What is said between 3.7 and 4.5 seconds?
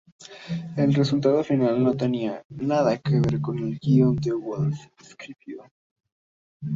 guion que